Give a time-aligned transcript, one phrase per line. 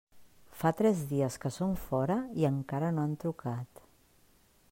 [0.61, 3.89] Fa tres dies que són fora i encara no han trucat.